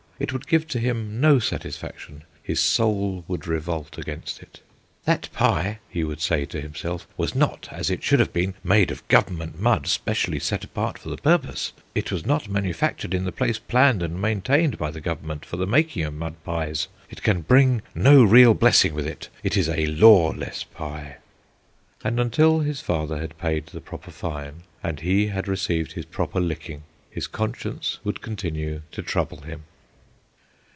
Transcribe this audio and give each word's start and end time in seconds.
It 0.21 0.31
would 0.33 0.45
give 0.45 0.67
to 0.67 0.77
him 0.79 1.19
no 1.19 1.39
satisfaction: 1.39 2.25
his 2.43 2.59
soul 2.59 3.25
would 3.27 3.47
revolt 3.47 3.97
against 3.97 4.43
it. 4.43 4.61
"That 5.05 5.29
pie," 5.33 5.79
he 5.89 6.03
would 6.03 6.21
say 6.21 6.45
to 6.45 6.61
himself, 6.61 7.07
"was 7.17 7.33
not, 7.33 7.67
as 7.71 7.89
it 7.89 8.03
should 8.03 8.19
have 8.19 8.31
been, 8.31 8.53
made 8.63 8.91
of 8.91 9.05
Government 9.07 9.59
mud 9.59 9.87
specially 9.87 10.37
set 10.37 10.63
apart 10.63 10.99
for 10.99 11.09
the 11.09 11.17
purpose; 11.17 11.73
it 11.95 12.11
was 12.11 12.23
nor 12.23 12.39
manufactured 12.47 13.15
in 13.15 13.23
the 13.25 13.31
place 13.31 13.57
planned 13.57 14.03
and 14.03 14.21
maintained 14.21 14.77
by 14.77 14.91
the 14.91 15.01
Government 15.01 15.43
for 15.43 15.57
the 15.57 15.65
making 15.65 16.03
of 16.03 16.13
mud 16.13 16.35
pies. 16.43 16.87
It 17.09 17.23
can 17.23 17.41
bring 17.41 17.81
no 17.95 18.23
real 18.23 18.53
blessing 18.53 18.93
with 18.93 19.07
it; 19.07 19.27
it 19.41 19.57
is 19.57 19.67
a 19.67 19.87
lawless 19.87 20.63
pie." 20.65 21.17
And 22.03 22.19
until 22.19 22.59
his 22.59 22.79
father 22.79 23.17
had 23.17 23.39
paid 23.39 23.65
the 23.65 23.81
proper 23.81 24.11
fine, 24.11 24.65
and 24.83 24.99
he 24.99 25.29
had 25.29 25.47
received 25.47 25.93
his 25.93 26.05
proper 26.05 26.39
licking, 26.39 26.83
his 27.09 27.25
conscience 27.25 27.97
would 28.03 28.21
continue 28.21 28.83
to 28.91 29.01
trouble 29.01 29.41
him. 29.41 29.63